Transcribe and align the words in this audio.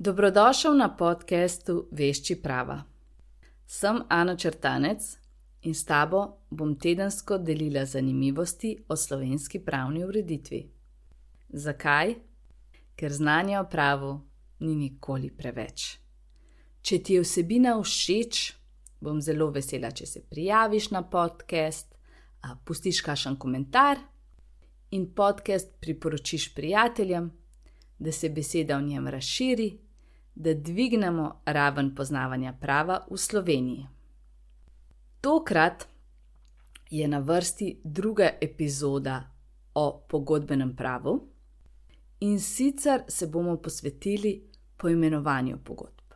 Dobrodošel 0.00 0.76
na 0.78 0.96
podkastu 0.96 1.88
Vešči 1.90 2.36
prava. 2.42 2.84
Sem 3.66 3.96
Ana 4.08 4.36
Črtanec 4.36 5.02
in 5.62 5.74
s 5.74 5.84
tabo 5.84 6.20
bom 6.50 6.76
tedensko 6.78 7.38
delila 7.38 7.82
zanimivosti 7.84 8.76
o 8.88 8.96
slovenski 8.96 9.58
pravni 9.58 10.04
ureditvi. 10.04 10.60
Zakaj? 11.48 12.14
Ker 12.94 13.12
znanja 13.12 13.60
o 13.60 13.64
pravu 13.70 14.20
ni 14.60 14.76
nikoli 14.76 15.32
preveč. 15.34 15.98
Če 16.82 17.00
ti 17.02 17.18
je 17.18 17.24
vsebina 17.26 17.74
všeč, 17.82 18.54
bom 19.00 19.18
zelo 19.20 19.50
vesela, 19.50 19.90
če 19.90 20.06
se 20.06 20.22
prijaviš 20.30 20.92
na 20.94 21.02
podcast, 21.02 21.98
pustiš 22.64 23.02
kakšen 23.02 23.34
komentar 23.34 23.98
in 24.90 25.10
podcast 25.10 25.74
priporočiš 25.80 26.54
prijateljem, 26.54 27.32
da 27.98 28.12
se 28.12 28.30
beseda 28.30 28.78
o 28.78 28.80
njem 28.80 29.08
razširi 29.08 29.87
da 30.38 30.54
dvignemo 30.54 31.40
raven 31.44 31.94
poznavanja 31.94 32.52
prava 32.60 33.06
v 33.10 33.16
Sloveniji. 33.16 33.86
Tokrat 35.20 35.88
je 36.90 37.08
na 37.08 37.18
vrsti 37.18 37.80
druga 37.84 38.30
epizoda 38.40 39.22
o 39.74 40.04
pogodbenem 40.08 40.76
pravu 40.76 41.28
in 42.20 42.40
sicer 42.40 43.02
se 43.08 43.26
bomo 43.26 43.56
posvetili 43.56 44.50
poimenovanju 44.76 45.58
pogodb. 45.64 46.14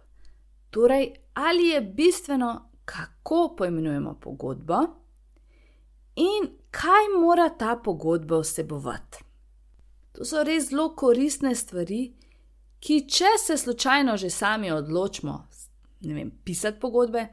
Torej, 0.70 1.12
ali 1.34 1.68
je 1.68 1.80
bistveno, 1.80 2.70
kako 2.84 3.54
poimenujemo 3.58 4.14
pogodbo 4.20 4.78
in 6.16 6.48
kaj 6.70 7.20
mora 7.20 7.48
ta 7.48 7.76
pogodba 7.84 8.38
vsebovati. 8.38 9.24
To 10.12 10.24
so 10.24 10.42
res 10.42 10.68
zelo 10.70 10.94
koristne 10.96 11.54
stvari, 11.54 12.12
ki, 12.82 13.04
če 13.08 13.36
se 13.38 13.56
slučajno 13.56 14.16
že 14.16 14.30
sami 14.30 14.72
odločimo, 14.72 15.36
ne 16.00 16.14
vem, 16.14 16.32
pisati 16.44 16.80
pogodbe, 16.80 17.26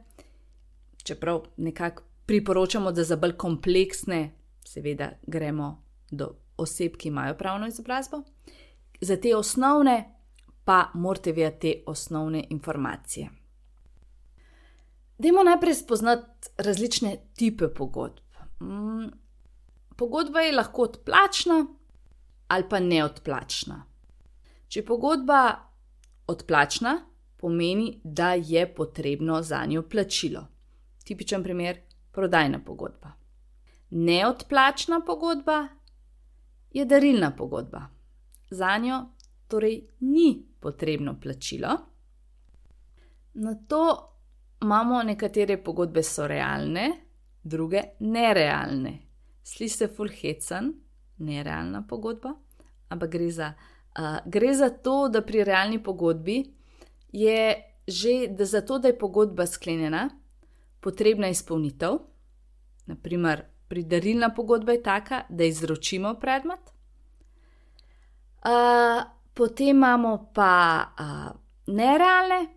čeprav 1.03 1.41
nekako 1.57 2.03
priporočamo, 2.25 2.91
da 2.91 3.03
za 3.03 3.17
bolj 3.17 3.33
kompleksne, 3.37 4.19
seveda, 4.65 5.09
gremo 5.27 5.71
do 6.11 6.29
oseb, 6.57 6.97
ki 6.97 7.09
imajo 7.09 7.37
pravno 7.37 7.67
izobrazbo, 7.67 8.21
za 9.01 9.17
te 9.17 9.35
osnovne 9.35 10.15
pa 10.65 10.91
morate 10.93 11.31
vedeti 11.31 11.59
te 11.59 11.83
osnovne 11.89 12.43
informacije. 12.49 13.29
Dajmo 15.17 15.43
najprej 15.43 15.73
spoznati 15.75 16.49
različne 16.57 17.15
type 17.39 17.73
pogodb. 17.75 18.21
Mm, 18.61 19.09
pogodba 19.97 20.39
je 20.39 20.53
lahko 20.55 20.81
odplačna 20.81 21.65
ali 22.47 22.69
pa 22.69 22.79
neodplačna. 22.79 23.88
Če 24.69 24.83
pogodba 24.85 25.41
odplačna, 26.29 26.93
pomeni, 27.41 28.01
da 28.03 28.33
je 28.33 28.67
potrebno 28.75 29.41
za 29.41 29.63
njo 29.65 29.81
plačilo. 29.89 30.45
Tipičen 31.03 31.43
primer: 31.43 31.79
prodajna 32.11 32.59
pogodba. 32.65 33.11
Neodplačna 33.89 35.01
pogodba 35.05 35.67
je 36.71 36.85
darilna 36.85 37.31
pogodba. 37.35 37.87
Za 38.49 38.77
njo 38.77 39.05
torej 39.47 39.81
ni 39.99 40.45
potrebno 40.59 41.15
plačilo. 41.21 41.69
Na 43.33 43.55
to 43.67 43.83
imamo 44.61 45.03
nekatere 45.03 45.57
pogodbe, 45.63 46.03
so 46.03 46.27
realne, 46.27 46.91
druge 47.43 47.81
nerealne. 47.99 48.99
Sliši 49.43 49.77
se 49.77 49.87
fulhecen, 49.87 50.73
nerealna 51.17 51.83
pogodba, 51.87 52.33
ampak 52.89 53.09
gre 53.09 53.31
za 53.31 53.53
gre 54.25 54.53
za 54.53 54.69
to, 54.69 55.09
da 55.09 55.21
pri 55.21 55.43
realni 55.43 55.83
pogodbi 55.83 56.43
je 57.11 57.65
že, 57.89 58.27
da 58.29 58.45
za 58.45 58.61
to, 58.61 58.79
da 58.79 58.87
je 58.87 58.97
pogodba 58.99 59.47
sklenjena, 59.47 60.09
potrebna 60.79 61.27
izpolnitev. 61.27 61.97
Naprimer, 62.85 63.41
pridarilna 63.67 64.29
pogodba 64.35 64.71
je 64.71 64.83
taka, 64.83 65.23
da 65.29 65.43
izročimo 65.43 66.13
predmet. 66.13 66.59
Uh, 68.45 69.03
potem 69.33 69.67
imamo 69.67 70.31
pa 70.33 70.85
uh, 70.99 71.39
nerealne, 71.67 72.47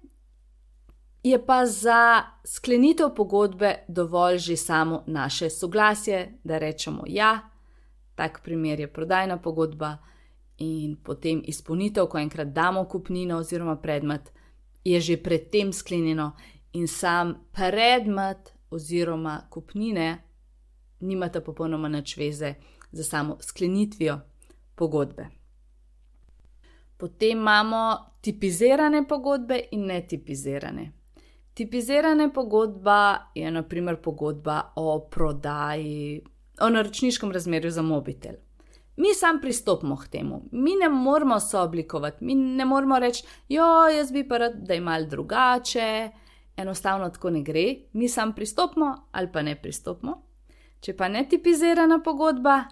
je 1.23 1.47
pa 1.47 1.67
za 1.67 2.23
sklenitev 2.45 3.15
pogodbe 3.17 3.75
dovolj 3.89 4.39
že 4.39 4.57
samo 4.57 5.05
naše 5.07 5.51
soglasje, 5.51 6.39
da 6.45 6.59
rečemo 6.59 7.03
ja, 7.07 7.39
tak 8.15 8.41
primer 8.45 8.81
je 8.81 8.93
prodajna 8.93 9.37
pogodba, 9.37 9.97
in 10.63 10.97
potem 10.97 11.43
izpolnitev, 11.45 12.07
ko 12.07 12.19
enkrat 12.19 12.53
damo 12.55 12.85
kupnino 12.85 13.39
oziroma 13.43 13.77
predmet, 13.77 14.33
je 14.85 15.01
že 15.01 15.17
predtem 15.23 15.73
sklenjeno, 15.73 16.33
in 16.73 16.87
sam 16.89 17.35
predmet 17.53 18.53
oziroma 18.71 19.41
kupnine 19.51 20.23
nimata 21.01 21.41
popolnoma 21.41 21.89
nič 21.89 22.17
veze 22.17 22.55
za 22.93 23.05
samo 23.05 23.37
sklenitvijo 23.41 24.21
pogodbe. 24.75 25.27
Potem 26.97 27.39
imamo 27.39 27.99
tipizirane 28.21 29.09
pogodbe 29.09 29.61
in 29.71 29.87
netipizirane. 29.87 30.93
Tipizirana 31.55 32.31
pogodba 32.35 33.19
je 33.35 33.51
naprimer 33.51 33.97
pogodba 33.97 34.73
o 34.77 35.09
prodaji, 35.11 36.23
o 36.61 36.69
naročniškem 36.71 37.33
razmerju 37.33 37.71
za 37.71 37.83
mobitel. 37.83 38.35
Mi 38.97 39.15
sam 39.15 39.41
pristopimo 39.41 39.97
k 39.97 40.09
temu, 40.09 40.43
mi 40.53 40.75
ne 40.77 40.89
moramo 40.89 41.41
sooblikovati, 41.41 42.25
mi 42.25 42.35
ne 42.35 42.65
moramo 42.65 42.99
reči, 42.99 43.25
jo, 43.49 43.89
jaz 43.89 44.13
bi 44.13 44.29
pa 44.29 44.39
rad, 44.39 44.53
da 44.55 44.75
je 44.75 44.81
mal 44.81 45.07
drugače, 45.07 46.11
enostavno 46.57 47.09
tako 47.11 47.31
ne 47.31 47.43
gre, 47.43 47.65
mi 47.93 48.09
sam 48.09 48.33
pristopimo 48.33 49.09
ali 49.13 49.33
pa 49.33 49.43
ne 49.43 49.57
pristopimo. 49.63 50.23
Če 50.81 50.97
pa 50.97 51.09
ne 51.09 51.25
tipizirana 51.29 52.01
pogodba, 52.05 52.65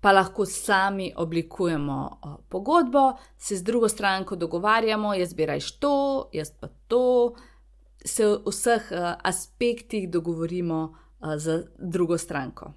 pa 0.00 0.12
lahko 0.12 0.46
sami 0.46 1.12
oblikujemo 1.16 2.20
pogodbo, 2.48 3.12
se 3.36 3.56
z 3.56 3.62
drugo 3.62 3.88
stranko 3.88 4.36
dogovarjamo, 4.36 5.14
jaz 5.14 5.34
bi 5.34 5.46
rajš 5.46 5.72
to, 5.78 5.94
jaz 6.32 6.50
pa 6.60 6.68
to, 6.88 7.34
se 8.04 8.26
v 8.26 8.38
vseh 8.46 8.90
aspektih 9.22 10.10
dogovorimo 10.10 10.94
z 11.36 11.62
drugo 11.78 12.18
stranko. 12.18 12.72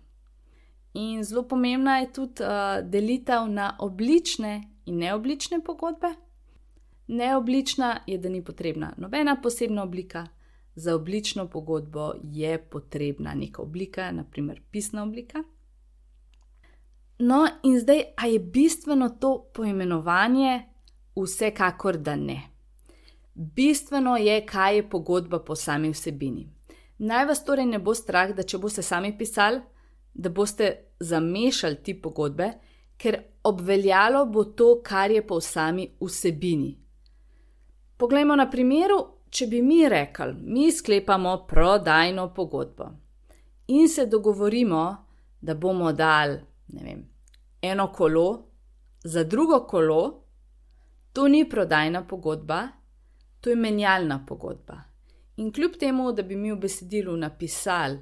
In 0.94 1.24
zelo 1.24 1.44
pomembna 1.48 1.98
je 1.98 2.14
tudi 2.14 2.44
uh, 2.44 2.90
delitev 2.90 3.48
na 3.48 3.76
oblične 3.80 4.64
in 4.86 4.98
neoblične 4.98 5.64
pogodbe. 5.64 6.14
Neoblična 7.08 8.00
je, 8.08 8.18
da 8.18 8.30
ni 8.30 8.44
potrebna 8.44 8.94
nobena 8.98 9.38
posebna 9.42 9.84
oblika, 9.84 10.28
za 10.76 10.96
oblično 10.96 11.48
pogodbo 11.48 12.14
je 12.24 12.58
potrebna 12.70 13.34
neka 13.34 13.62
oblika, 13.62 14.12
naprimer 14.12 14.62
pisna 14.72 15.04
oblika. 15.04 15.44
No, 17.20 17.48
in 17.64 17.80
zdaj, 17.80 18.02
a 18.18 18.28
je 18.28 18.40
bistveno 18.40 19.10
to 19.10 19.50
poimenovanje? 19.54 20.62
Vsekakor 21.16 21.98
da 21.98 22.16
ne. 22.16 22.42
Bistveno 23.34 24.18
je, 24.18 24.46
kaj 24.46 24.76
je 24.76 24.90
pogodba 24.90 25.40
po 25.40 25.56
sami 25.56 25.90
vsebini. 25.90 26.48
Naj 26.98 27.26
vas 27.26 27.46
torej 27.46 27.66
ne 27.66 27.80
bo 27.80 27.94
strah, 27.94 28.32
da 28.36 28.44
če 28.44 28.58
boste 28.58 28.82
sami 28.82 29.18
pisali, 29.18 29.62
da 30.14 30.30
boste 30.30 30.94
zamešali 31.00 31.84
ti 31.84 32.02
pogodbe, 32.02 32.52
ker 32.98 33.18
obveljalo 33.44 34.26
bo 34.26 34.44
to, 34.44 34.82
kar 34.84 35.12
je 35.12 35.28
po 35.28 35.42
sami 35.42 35.88
vsebini. 36.02 36.78
Poglejmo 37.98 38.36
na 38.36 38.50
primeru, 38.50 39.00
če 39.30 39.48
bi 39.48 39.62
mi 39.62 39.90
rekli, 39.90 40.34
mi 40.44 40.72
sklepamo 40.72 41.46
prodajno 41.48 42.34
pogodbo 42.34 42.92
in 43.72 43.88
se 43.88 44.06
dogovorimo, 44.06 45.06
da 45.42 45.56
bomo 45.56 45.92
dali 45.94 46.40
vem, 46.68 47.06
eno 47.62 47.88
kolo 47.92 48.48
za 49.04 49.24
drugo 49.24 49.60
kolo, 49.60 50.24
to 51.14 51.28
ni 51.28 51.50
prodajna 51.50 52.08
pogodba, 52.08 52.68
to 53.42 53.50
je 53.50 53.56
menjalna 53.56 54.26
pogodba. 54.28 54.82
In 55.38 55.52
kljub 55.54 55.72
temu, 55.80 56.12
da 56.12 56.24
bi 56.24 56.36
mi 56.36 56.52
v 56.52 56.60
besedilu 56.60 57.18
napisali 57.18 58.00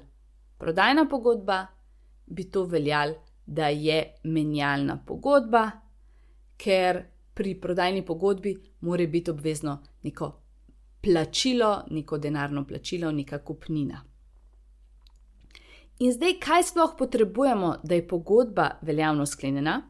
prodajna 0.58 1.06
pogodba, 1.08 1.66
bi 2.30 2.50
to 2.50 2.64
veljalo, 2.64 3.14
da 3.46 3.68
je 3.68 4.14
menjalna 4.24 4.96
pogodba, 5.06 5.70
ker 6.56 7.02
pri 7.34 7.54
prodajni 7.60 8.04
pogodbi 8.06 8.54
mora 8.80 9.06
biti 9.06 9.30
obvezno 9.30 9.78
neko 10.02 10.32
plačilo, 11.02 11.84
neko 11.90 12.18
denarno 12.18 12.66
plačilo, 12.66 13.10
neka 13.12 13.38
kupnina. 13.44 14.04
In 15.98 16.12
zdaj, 16.12 16.38
kaj 16.40 16.62
sploh 16.62 16.94
potrebujemo, 16.98 17.74
da 17.82 17.94
je 17.94 18.08
pogodba 18.08 18.70
veljavno 18.82 19.26
sklenjena? 19.26 19.82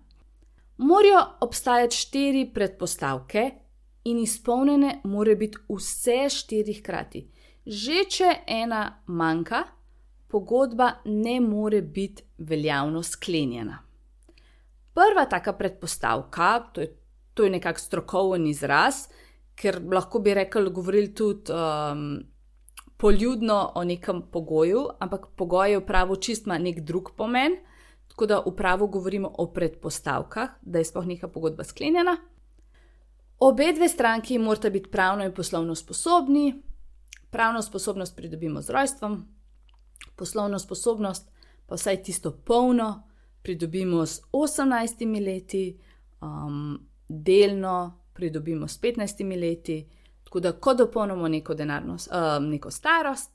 Morajo 0.79 1.21
obstajati 1.41 1.97
štiri 1.97 2.51
predpostavke, 2.55 3.51
in 4.05 4.19
izpolnjene 4.19 5.01
morajo 5.05 5.37
biti 5.37 5.59
vse 5.69 6.29
štiri 6.29 6.75
hkrati. 6.75 7.27
Že 7.67 8.05
če 8.09 8.31
ena 8.47 9.03
manjka, 9.07 9.65
pogodba 10.31 10.93
ne 11.05 11.41
more 11.41 11.83
biti 11.83 12.23
veljavno 12.39 13.03
sklenjena. 13.03 13.79
Prva 14.95 15.25
taka 15.31 15.53
predpostavka, 15.53 16.61
to 16.73 16.81
je, 16.81 16.97
to 17.35 17.45
je 17.45 17.51
nekakšen 17.51 17.87
strokoven 17.87 18.47
izraz, 18.47 19.07
ker 19.55 19.81
lahko 19.93 20.19
bi 20.19 20.35
rekli, 20.35 20.71
govorili 20.71 21.15
tudi 21.15 21.53
um, 21.53 22.23
poljudno 22.97 23.73
o 23.75 23.85
nekem 23.85 24.23
pogoju, 24.33 24.87
ampak 24.99 25.27
pogoj 25.37 25.73
je 25.73 25.79
v 25.79 25.87
pravu 25.87 26.17
čistma 26.17 26.59
nek 26.59 26.81
drug 26.81 27.13
pomen. 27.17 27.57
Tako 28.09 28.27
da 28.27 28.41
v 28.45 28.53
pravu 28.57 28.87
govorimo 28.87 29.31
o 29.39 29.47
predpostavkah, 29.53 30.51
da 30.63 30.79
je 30.79 30.85
sploh 30.85 31.07
neka 31.07 31.29
pogodba 31.29 31.65
sklenjena. 31.65 32.17
Obe 33.41 33.73
dve 33.73 33.89
stranki 33.89 34.39
morata 34.39 34.71
biti 34.71 34.91
pravno 34.91 35.25
in 35.25 35.33
poslovno 35.33 35.75
sposobni. 35.75 36.63
Pravno 37.31 37.63
sposobnost 37.63 38.17
pridobimo 38.17 38.61
z 38.63 38.71
rojstvom, 38.71 39.15
poslovno 40.21 40.59
sposobnost 40.59 41.31
pa 41.67 41.79
vsaj 41.79 42.03
tisto 42.03 42.31
polno 42.45 43.03
pridobimo 43.43 44.07
s 44.07 44.21
18 44.33 45.25
leti, 45.25 45.79
um, 46.21 46.79
delno 47.09 48.01
pridobimo 48.13 48.69
s 48.69 48.81
15 48.83 49.41
leti, 49.41 49.89
tako 50.25 50.41
da, 50.41 50.53
ko 50.53 50.75
dopolnimo 50.75 51.29
neko, 51.29 51.55
denarno, 51.55 51.97
um, 51.97 52.49
neko 52.51 52.71
starost, 52.71 53.31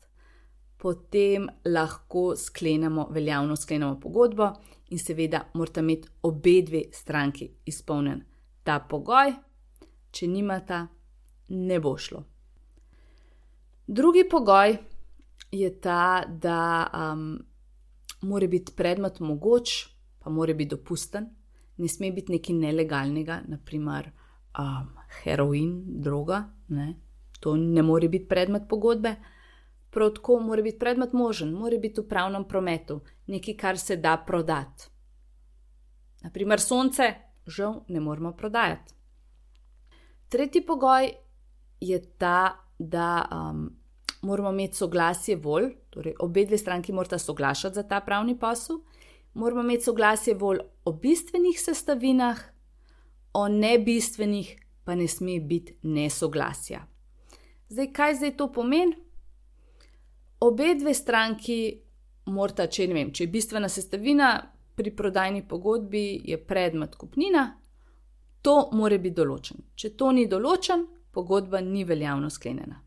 potem 0.77 1.47
lahko 1.65 2.35
sklenemo, 2.37 3.07
veljavno 3.11 3.55
sklenemo 3.55 3.99
pogodbo 3.99 4.51
in 4.89 4.99
seveda 4.99 5.45
morata 5.53 5.79
imeti 5.79 6.07
obe 6.21 6.61
dve 6.61 6.83
stranki 6.91 7.49
izpolnjen 7.65 8.21
ta 8.63 8.79
pogoj, 8.89 9.33
če 10.11 10.27
nimata, 10.27 10.87
ne 11.49 11.79
bo 11.79 11.97
šlo. 11.97 12.23
Drugi 13.87 14.23
pogoj 14.29 14.77
je 15.51 15.69
ta, 15.81 16.23
da 16.27 16.87
um, 16.93 17.39
mora 18.21 18.47
biti 18.47 18.73
predmet 18.75 19.19
mogoč, 19.19 19.87
pa 20.19 20.29
mora 20.29 20.53
biti 20.53 20.75
dopusten, 20.75 21.29
ne 21.77 21.87
sme 21.87 22.11
biti 22.11 22.31
nekaj 22.31 22.55
nelegalnega, 22.55 23.41
naprimer 23.47 24.11
um, 24.59 24.89
heroin, 25.23 25.83
droga, 26.01 26.43
ne? 26.67 26.95
to 27.39 27.55
ne 27.55 27.81
more 27.81 28.09
biti 28.09 28.27
predmet 28.27 28.63
pogodbe. 28.69 29.15
Prav 29.89 30.09
tako 30.13 30.39
mora 30.39 30.61
biti 30.61 30.79
predmet 30.79 31.13
možen, 31.13 31.53
mora 31.53 31.77
biti 31.77 32.01
v 32.01 32.07
pravnem 32.09 32.43
prometu, 32.47 32.99
nekaj, 33.27 33.55
kar 33.57 33.77
se 33.79 33.95
da 33.97 34.17
prodati. 34.27 34.89
Naprimer, 36.23 36.59
sonce, 36.59 37.13
žal, 37.47 37.83
ne 37.87 37.99
moremo 37.99 38.33
prodajati. 38.35 38.93
Tretji 40.29 40.65
pogoj 40.65 41.11
je 41.79 42.01
ta, 42.17 42.65
da 42.79 43.27
um, 43.31 43.69
moramo 44.25 44.49
imeti 44.49 44.75
soglasje 44.75 45.35
volj, 45.35 45.69
torej 45.89 46.15
obe 46.19 46.45
dve 46.45 46.57
stranki 46.57 46.93
morata 46.93 47.17
soglašati 47.17 47.75
za 47.75 47.83
ta 47.83 47.99
pravni 48.01 48.39
posel, 48.39 48.79
moramo 49.33 49.61
imeti 49.61 49.83
soglasje 49.83 50.33
volj 50.33 50.59
o 50.85 50.93
bistvenih 50.93 51.59
sestavinah, 51.61 52.41
o 53.33 53.47
nebistvenih 53.47 54.55
pa 54.83 54.95
ne 54.95 55.07
sme 55.07 55.39
biti 55.39 55.77
nesoglasja. 55.81 56.85
Zdaj, 57.69 57.91
kaj 57.93 58.15
zdaj 58.15 58.37
to 58.37 58.51
pomeni? 58.51 58.95
Obe 60.39 60.75
dve 60.75 60.93
stranki 60.93 61.81
morata, 62.25 62.67
če 62.67 62.87
ne 62.87 62.93
vem, 62.93 63.11
če 63.13 63.23
je 63.23 63.31
bistvena 63.33 63.69
sestavina 63.69 64.29
pri 64.75 64.91
prodajni 64.95 65.41
pogodbi, 65.47 66.21
je 66.25 66.37
predmet 66.37 66.95
kupnina, 66.95 67.45
to 68.41 68.69
mora 68.73 68.97
biti 69.01 69.15
določen. 69.17 69.63
Če 69.75 69.95
to 69.97 70.11
ni 70.13 70.27
določen, 70.29 70.85
pogodba 71.15 71.61
ni 71.61 71.85
veljavno 71.87 72.29
sklenjena. 72.29 72.81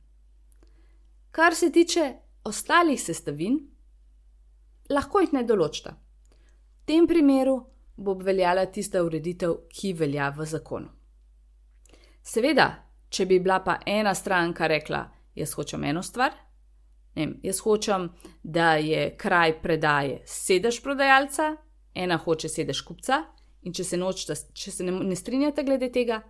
Kar 1.30 1.54
se 1.54 1.72
tiče 1.72 2.12
ostalih 2.44 3.00
sestavin, 3.00 3.58
lahko 4.90 5.20
jih 5.20 5.34
ne 5.36 5.44
določita. 5.44 5.92
V 5.92 6.88
tem 6.88 7.06
primeru 7.06 7.58
bo 7.96 8.14
veljala 8.14 8.64
tista 8.72 9.02
ureditev, 9.04 9.54
ki 9.68 9.92
velja 9.98 10.30
v 10.32 10.46
zakonu. 10.48 10.88
Seveda, 12.22 12.68
če 13.10 13.26
bi 13.26 13.38
bila 13.40 13.60
pa 13.64 13.78
ena 13.86 14.14
stranka 14.14 14.68
rekla: 14.68 15.02
Jaz 15.36 15.52
hočem 15.56 15.84
eno 15.84 16.02
stvar, 16.02 16.32
vem, 17.16 17.36
jaz 17.42 17.60
hočem, 17.64 18.08
da 18.42 18.76
je 18.76 19.10
kraj 19.16 19.58
predaje 19.62 20.22
sedež 20.26 20.80
prodajalca, 20.82 21.56
ena 21.94 22.16
hoče 22.16 22.48
sedež 22.48 22.82
kupca, 22.86 23.22
in 23.62 23.74
če 23.74 23.84
se, 23.84 24.00
nočta, 24.00 24.34
če 24.54 24.72
se 24.72 24.86
ne, 24.86 24.94
ne 25.04 25.16
strinjate 25.16 25.64
glede 25.66 25.90
tega, 25.92 26.22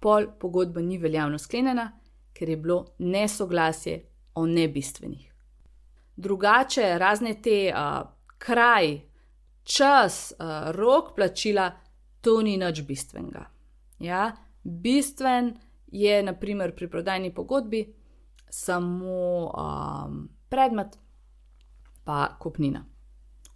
pol 0.00 0.32
pogodba 0.40 0.82
ni 0.82 0.98
veljavno 0.98 1.38
sklenjena, 1.38 1.90
ker 2.36 2.50
je 2.50 2.56
bilo 2.60 2.82
nesoglasje 2.98 3.96
o 4.36 4.46
nebistvenih. 4.46 5.32
Drugače, 6.16 6.98
razne 6.98 7.34
te 7.42 7.72
uh, 7.72 8.08
kraj, 8.38 9.00
čas, 9.64 10.32
uh, 10.38 10.70
rok 10.76 11.14
plačila, 11.16 11.70
to 12.20 12.40
ni 12.42 12.56
nič 12.56 12.82
bistvenega. 12.86 13.44
Ja? 13.98 14.30
Bistven 14.62 15.54
je, 15.92 16.22
naprimer, 16.22 16.74
pri 16.76 16.88
prodajni 16.90 17.34
pogodbi 17.34 17.84
samo 18.50 19.50
um, 19.50 20.28
predmet, 20.48 20.98
pa 22.04 22.36
kupnina. 22.40 22.84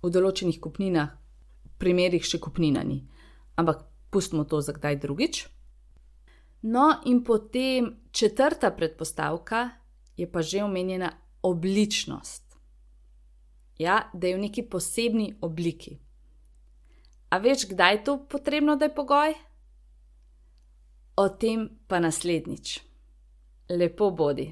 V 0.02 0.10
določenih 0.10 0.60
kupninah, 0.60 1.12
primerih 1.80 2.24
še 2.24 2.40
kupnina 2.40 2.82
ni, 2.84 3.00
ampak 3.56 3.84
pustimo 4.10 4.44
to 4.44 4.60
za 4.60 4.74
kdaj 4.76 5.00
drugič. 5.00 5.42
No, 6.62 7.00
in 7.04 7.22
potem 7.24 7.94
četrta 8.12 8.70
predpostavka 8.76 9.79
je 10.20 10.28
pa 10.28 10.42
že 10.42 10.64
omenjena 10.64 11.12
obličnost. 11.42 12.44
Ja, 13.80 14.10
da 14.12 14.28
je 14.28 14.36
v 14.36 14.44
neki 14.44 14.62
posebni 14.68 15.32
obliki. 15.40 15.96
A 17.30 17.38
veš, 17.38 17.64
kdaj 17.70 17.94
je 17.94 18.04
to 18.04 18.18
potrebno, 18.28 18.76
da 18.76 18.84
je 18.84 18.94
pogoj? 18.94 19.34
O 21.16 21.28
tem 21.28 21.68
pa 21.88 22.00
naslednjič. 22.00 22.80
Lepo 23.70 24.10
bodi. 24.10 24.50